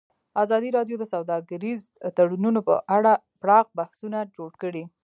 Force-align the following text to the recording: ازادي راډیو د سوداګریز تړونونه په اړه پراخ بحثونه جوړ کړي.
ازادي 0.43 0.69
راډیو 0.77 0.95
د 0.99 1.03
سوداګریز 1.13 1.81
تړونونه 2.17 2.59
په 2.67 2.75
اړه 2.95 3.13
پراخ 3.41 3.65
بحثونه 3.79 4.19
جوړ 4.37 4.51
کړي. 4.61 4.83